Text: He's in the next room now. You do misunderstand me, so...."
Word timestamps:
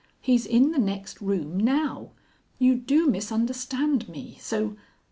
He's 0.19 0.47
in 0.47 0.71
the 0.71 0.79
next 0.79 1.21
room 1.21 1.59
now. 1.59 2.09
You 2.57 2.73
do 2.73 3.05
misunderstand 3.07 4.09
me, 4.09 4.35
so...." 4.39 4.75